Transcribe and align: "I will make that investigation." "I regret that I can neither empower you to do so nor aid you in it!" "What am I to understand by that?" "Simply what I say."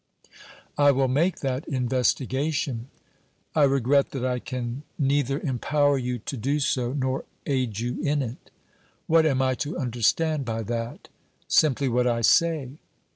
"I 0.79 0.89
will 0.89 1.07
make 1.07 1.41
that 1.41 1.67
investigation." 1.67 2.89
"I 3.53 3.65
regret 3.65 4.09
that 4.13 4.25
I 4.25 4.39
can 4.39 4.81
neither 4.97 5.39
empower 5.39 5.95
you 5.99 6.17
to 6.17 6.35
do 6.35 6.59
so 6.59 6.91
nor 6.93 7.25
aid 7.45 7.77
you 7.77 8.01
in 8.01 8.23
it!" 8.23 8.49
"What 9.05 9.27
am 9.27 9.43
I 9.43 9.53
to 9.61 9.77
understand 9.77 10.43
by 10.43 10.63
that?" 10.63 11.09
"Simply 11.47 11.87
what 11.87 12.07
I 12.07 12.21
say." 12.21 12.79